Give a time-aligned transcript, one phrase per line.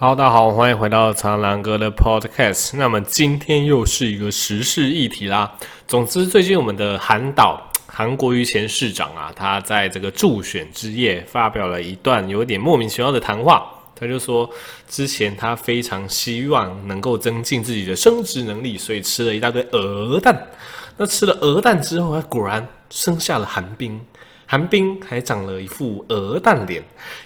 [0.00, 2.74] 好，大家好，欢迎回到苍狼哥的 Podcast。
[2.78, 5.58] 那么今天又是一个时事议题啦。
[5.86, 13.70] 总之，最近我们的韩导韩国瑜前市长啊，他在这个助选之夜发表了一段有点莫名其妙的谈话。
[13.94, 14.48] 他就说，
[14.88, 20.48] 之前他非常希望能够增进自己的生殖能力，所以吃了一大堆鹅蛋。
[20.96, 24.00] 那吃了鹅蛋之后，他果然生下了韩冰，
[24.46, 26.82] 韩冰还长了一副鹅蛋脸，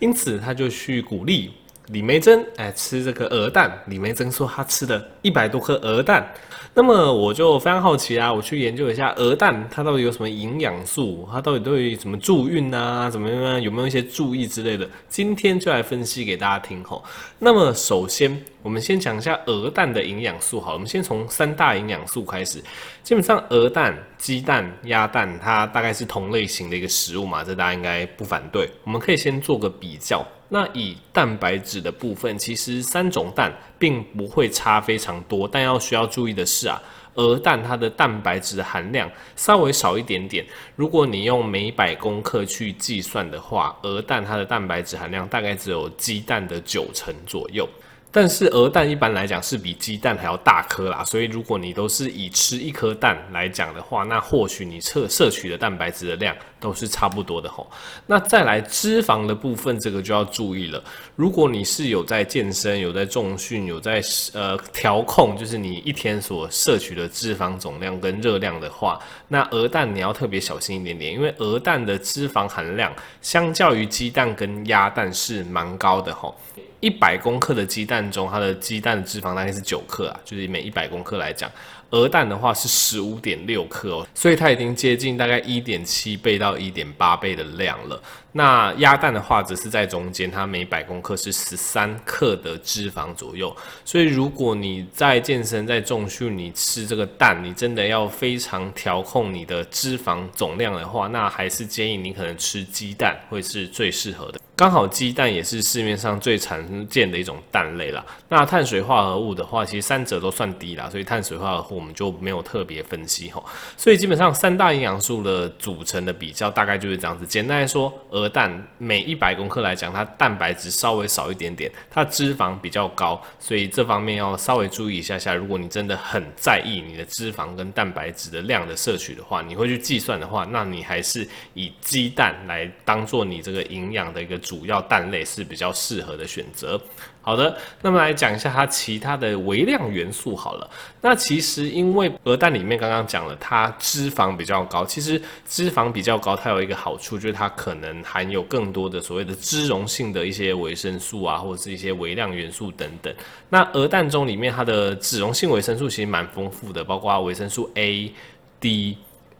[0.00, 1.50] 因此他就去鼓励。
[1.90, 3.82] 李梅珍哎，吃这个鹅蛋。
[3.86, 6.30] 李梅珍说她吃了一百多颗鹅蛋。
[6.74, 14.86] 那么我就非常好奇啊，我去研究一下鹅蛋它到底有什么营养素，它到底对于什么助孕啊，怎么样，有没有一些注意之类的？
[15.08, 17.02] 今天就来分析给大家听吼。
[17.38, 22.62] 那么首先，我们先讲一下鹅蛋的营养素好，我们先从三大营养素开始。
[23.02, 28.68] 基本上，鹅蛋、鸡蛋、鸭蛋，它大概是同类型的一个食物嘛，这大家应该不反对。
[28.84, 30.24] 我们可以先做个比较。
[30.50, 36.80] 那以蛋白质的部分，其实三种蛋并不会差非常多，但要需要注意的是啊，
[37.14, 40.44] 鹅蛋它的蛋白质含量稍微少一点点。
[40.74, 47.68] 如果你用每百公克去计算的话，鹅蛋它的蛋白质含量大概只有鸡蛋的九成左右。
[48.10, 57.70] 但是鹅蛋一般来讲是比鸡蛋还要大颗啦，所以如果你都是以吃一颗蛋来讲的话，那或许你摄摄取的蛋白质的量都是差不多的吼。
[58.06, 60.82] 那再来脂肪的部分，这个就要注意了。
[61.16, 76.34] 如果你是有在健身、有在重训、有在呃调控，就是你一天所摄取的脂肪总量跟热量的话，那鹅蛋你要特别小心一点点，因为鹅蛋的脂肪含量相较于鸡蛋跟鸭蛋是蛮高的吼。
[76.80, 81.50] 一百公克的鸡蛋中，它的鸡蛋的脂肪大概是九克啊，就是每一百公克来讲，
[81.90, 88.00] 鹅蛋的话是十五点六克哦，所以它已经接近大概一点七倍到一点八倍的量了。
[88.32, 93.54] 那鸭蛋的话则是在中间，它每百公克是十三克的脂肪左右。
[93.84, 104.38] 所以如果你在健身、在重训，你吃这个蛋，你真的要非常调控你的脂肪总量的话，那还是建议你可能吃鸡蛋会是最适合的。
[104.54, 108.04] 刚好鸡蛋也是市面上最常见的一种蛋类啦。
[108.28, 113.44] 那碳水化合物的话，其实三者都算低啦，所以碳水化合物我们就没有特别分析吼。
[113.76, 117.24] 所以基本上三大营养素的组成的比较大概就是这样子。
[117.24, 125.32] 简单来说，鹅蛋每一百公克来讲，它蛋白质稍微少一点点，它脂肪比较高，所以这方面要稍微注意一下下。
[125.34, 131.24] 如果你真的很在意你的脂肪跟蛋白质的量的摄取的话，你会去计算的话，那你还是
[131.54, 134.36] 以鸡蛋来当做你这个营养的一个。
[134.48, 136.80] 主要蛋类是比较适合的选择。
[137.28, 140.70] 好的，那么来讲一下它其他的微量元素好了。
[141.02, 144.82] 那其实因为鹅蛋里面刚刚讲了，它脂肪比较高。
[144.82, 153.14] 其实脂肪比较高，它有一个好处，就是它可能含有更多的所谓的脂溶性的一些维生素啊，或者是一些微量元素等等。
[153.50, 158.10] 那鹅蛋中里面它的脂溶性维生素其实蛮丰富的，包括维生素 A、
[158.58, 158.96] D。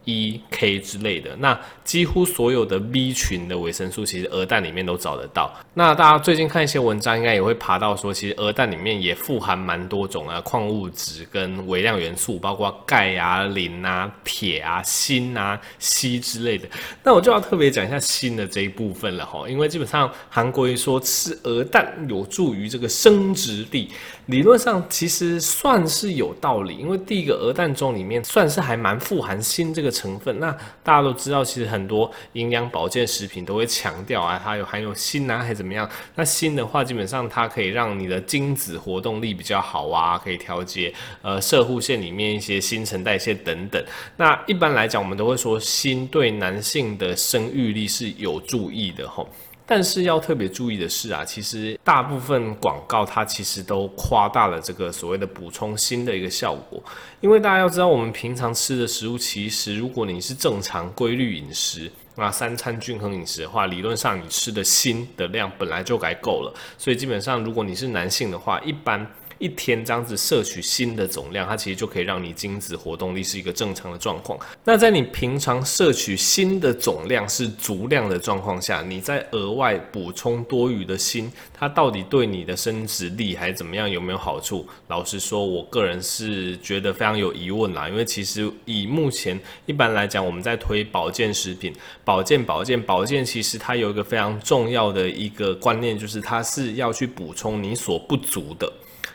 [0.09, 5.53] E、K 之类的，那几乎所有的 B 群的维生素，其实鹅蛋里面都找得到。
[5.75, 16.67] 那大家最近看一些文章，应该也会爬到说，其实鹅蛋里面也富含蛮多种啊矿物质跟微量元素，包括钙啊、磷啊、铁啊、锌啊、硒之类的。
[17.03, 23.89] 那我就要特别讲一下锌的这一部分了哈，因为基本上韩国人说吃鹅蛋有助于这个生殖力，
[24.25, 29.89] 理论上其实算是有道理，因为第一个鹅蛋中里面算是还蛮富含锌这个。
[29.99, 30.51] 成分，那
[30.83, 35.89] 大家都知道，其实很多营养保健食品都会强调啊，它有含有锌啊，还是怎么样？
[36.15, 43.83] 那锌的话，基本上它可以让你的精子活动力比较好啊，可以调节呃射护腺里面一些新陈代谢等等。
[44.15, 49.27] 那一般来讲，我们都会说锌对男性的生育力是有助益的吼。
[49.69, 56.83] 但是要特别注意的是啊，其实大部分广告它其实都夸大了这个所谓的补充锌的一个效果，
[57.21, 69.05] 因为大家要知道，我们平常吃的食物，其实如果你是正常规律饮食，那三餐均衡饮食的话，理论上你吃的锌的量本来就该够了，所以基本上如果你是男性的话，一般。
[69.39, 74.37] 一天这样子摄取锌的总量，它其实就可以让你精子活动力是一个正常的状况。
[74.65, 84.67] 那在你平常摄取锌的总量是足量的状况下，你再额外补充多余的锌，它到底对你的生殖力还是怎么样，有没有好处？
[84.87, 87.87] 老实说，我个人是觉得非常有疑问啦。
[87.87, 98.71] 因为其实以目前一般来讲，我们在推保健食品，保健、保健、保健，其实它有一个非常重要的一个观念，就是它是要去补充你所不足的。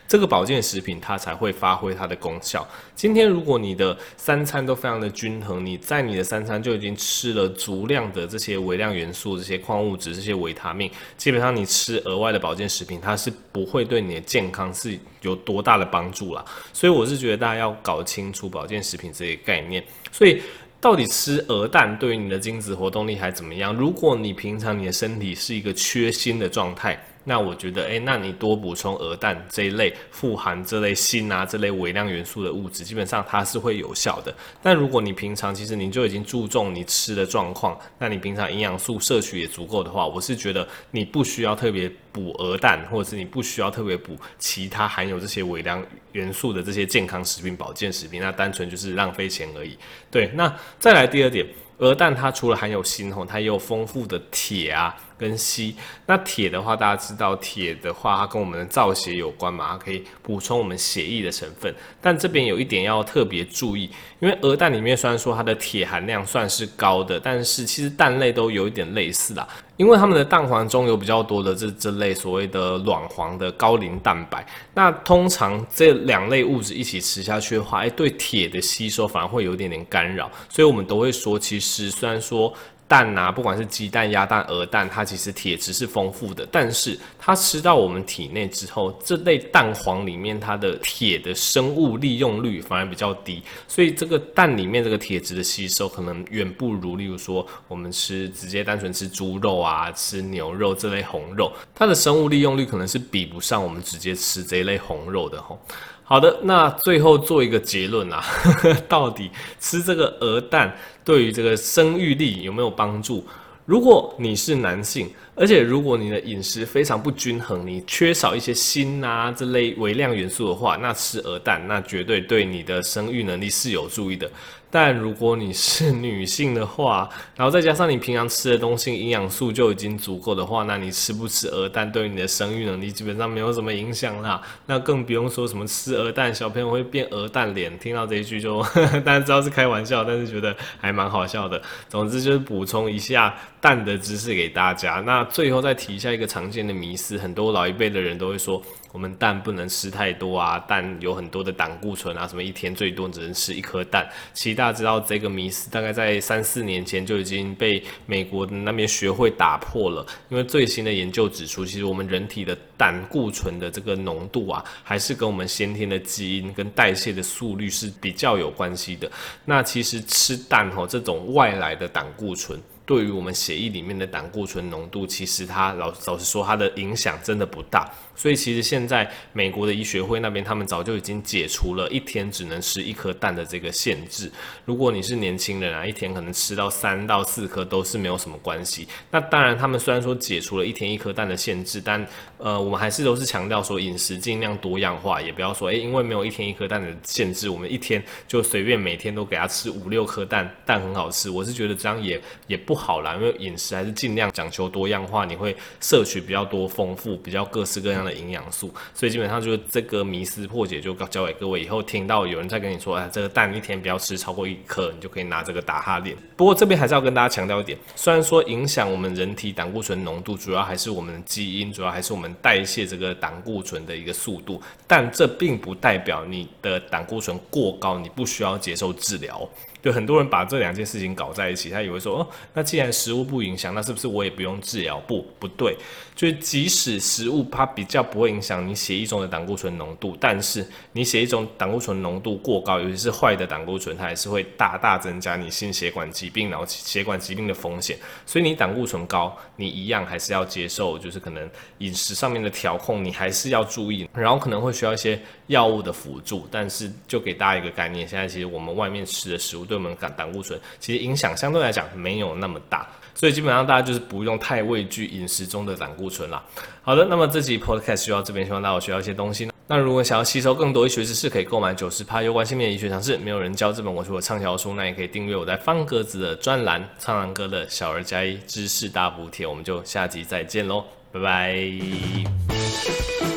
[0.07, 2.67] 这个保健食品它才会发挥它的功效。
[2.95, 16.43] 今天如果你的三餐都非常的均衡，你在你的三餐就已经吃了足量的这些微量元素、这些矿物质、这些维他命，基本上你吃额外的保健食品，它是不会对你的健康是有多大的帮助啦。
[16.71, 19.83] 所以我是觉得大家要搞清楚保健食品这些概念。
[20.11, 20.41] 所以。
[20.81, 23.73] 到底吃鹅蛋对于你的精子活动力还怎么样？
[23.73, 27.03] 如果你平常你的身体是一个缺锌的状态。
[27.25, 34.33] 那我觉得，诶、那你多补充鹅蛋这一类富含这类锌啊这类微量元素的物质，基本上它是会有效的。
[34.61, 49.75] 但如果你平常其实你就已经注重你吃的状况，那你平常营养素摄取也足够的话，我是觉得你不需要特别补鹅蛋，或者是你不需要特别补其他含有这些微量元素的这些健康食品、保健食品，那单纯就是浪费钱而已。
[50.11, 51.45] 对，那再来第二点，
[51.77, 54.95] 鹅蛋它除了含有锌吼，它也有丰富的铁啊。
[55.17, 55.73] 跟硒，
[56.07, 61.73] 那铁的话，大家知道铁的话，它跟我们的造血有关嘛，它可以补充我们血液的成分。
[62.01, 63.89] 但这边有一点要特别注意，
[64.19, 74.45] 因为鹅蛋里面虽然说它的铁含量算是高的，但是其实蛋类都有一点类似啦，因为他们的蛋黄中有比较多的这这类所谓的卵黄的高磷蛋白。
[74.73, 82.53] 那通常这两类物质一起吃下去的话，哎，对铁的吸收反而会有一点点干扰，所以我们都会说，其实虽然说。
[82.87, 105.59] 蛋啊，不管是鸡蛋、鸭蛋、鹅蛋，它其实铁质是丰富的，但是它吃到我们体内之后，这类蛋黄里面它的铁的生物利用率反而比较低，所以这个蛋里面这个铁质的吸收可能远不如，例如说我们吃直接单纯吃猪肉啊、吃牛肉这类红肉，它的生物利用率可能是比不上我们直接吃这一类红肉的吼。
[106.07, 108.23] 好的，那最后做一个结论啊，
[108.87, 110.71] 到底吃这个鹅蛋
[111.03, 113.25] 对于这个生育力有没有帮助？
[113.65, 124.29] 如果你是男性，而且如果你的饮食非常不均衡，你缺少一些锌啊这类微量元素的话，那吃鹅蛋那绝对对你的生育能力是有助益的。
[124.77, 134.41] 但如果你是女性的话，然后再加上你平常吃的东西营养素就已经足够的话，那你吃不吃鹅蛋对于你的生育能力基本上没有什么影响啦。
[134.65, 141.61] 那更不用说什么吃鹅蛋小朋友会变鹅蛋脸，听到这一句就呵呵， 大家知道是开玩笑，但是觉得还蛮好笑的。
[141.87, 145.01] 总之就是补充一下蛋的知识给大家。
[145.05, 148.61] 那最后再提一下一个常见的迷思，很多老一辈的人都会说。
[148.95, 154.09] 我们蛋不能吃太多啊，蛋有很多的胆固醇啊，什么一天最多只能吃一颗蛋。
[154.33, 160.07] 其实大家知道这个迷思，大概在三四年前就已经被美国那边学会打破了。
[160.29, 169.09] 因为最新的研究指出，其实我们人体的胆固醇的这个浓度啊，还是跟我们先天的基因跟代谢的速率是比较有关系的。
[169.45, 172.59] 那其实吃蛋吼，这种外来的胆固醇。
[172.87, 177.91] 对于我们血液里面的胆固醇浓度，其实它老老实说，它的影响真的不大。
[178.15, 184.31] 所以其实现在美国的医学会那边，他们早就已经解除了一天只能吃一颗蛋的这个限制。
[184.65, 188.87] 如果你是年轻人啊，一天可能吃到三到四颗都是没有什么关系。
[189.09, 192.07] 那当然，他们虽然说解除了一天一颗蛋的限制，但
[192.37, 201.29] 呃，我们还是都是强调说饮食尽量多样化，也不要说诶，因为没有一天一颗蛋的限制，我们一天就随便每天都给他吃五六颗蛋，蛋很好吃。
[201.29, 211.61] 我是觉得这样也也不好啦，因为饮食还是尽量讲求多样化，你会摄取比较多丰富、比较各式各样的营养素，所以基本上就是这个迷思破解就交给各位。
[211.61, 216.17] 以后听到有人在跟你说，哎，这个蛋一天不要吃超过一颗，你就可以拿这个打哈脸。
[216.35, 229.45] 不过这边还是要跟大家强调一点，虽然说影响我们人体胆固醇浓度，主要还是我们的基因，主要还是我们代代谢这个胆固醇的一个速度，但这并不代表你的胆固醇过高，你不需要接受治疗。
[229.85, 234.99] 就很多人把这两件事情搞在一起，他以为说，哦，那既然食物不影响，那是不是我也不用治疗？
[235.01, 235.77] 不，不对，
[236.15, 247.95] 就是即使食物它比较不会影响你血液中的胆固醇浓度，但是你血液中胆固醇浓度过高，尤其是坏的胆固醇，它还是会大大增加你心血管疾病、然后血管疾病的风险。
[248.25, 256.47] 所以你胆固醇高，你一样还是要接受，就是可能饮食上面的调控，你还是要注意，然后可能会需要一些药物的辅助。
[256.49, 266.43] 但是就给大家一个概念，现在其实我们外面吃的食物对我们胆胆固醇其实影响相对来讲没有那么大，所以基本上大家就是不用太畏惧饮食中的胆固醇啦。
[266.81, 269.49] 好的，那么这集 podcast 就到这边，希望大家有学到一些东西。
[269.67, 279.47] 那如果想要吸收更多医学知识，可以购买九十趴有关性别医学常识，没有人教这本我是我畅销书，那也可以订阅我在方格子的专栏苍狼哥的小儿加一知识大补帖。
[279.47, 283.34] 我们就下集再见喽，拜拜。